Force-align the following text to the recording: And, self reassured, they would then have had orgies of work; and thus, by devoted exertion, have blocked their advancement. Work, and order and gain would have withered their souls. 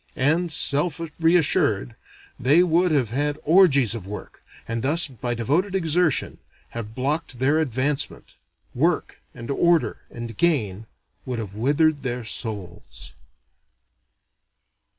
And, 0.15 0.51
self 0.51 0.99
reassured, 1.19 1.95
they 2.39 2.63
would 2.63 2.89
then 2.89 2.97
have 2.97 3.11
had 3.11 3.37
orgies 3.43 3.93
of 3.93 4.07
work; 4.07 4.43
and 4.67 4.81
thus, 4.81 5.05
by 5.07 5.35
devoted 5.35 5.75
exertion, 5.75 6.39
have 6.69 6.95
blocked 6.95 7.37
their 7.37 7.59
advancement. 7.59 8.33
Work, 8.73 9.21
and 9.35 9.51
order 9.51 9.99
and 10.09 10.35
gain 10.35 10.87
would 11.23 11.37
have 11.37 11.53
withered 11.53 12.01
their 12.01 12.25
souls. 12.25 13.13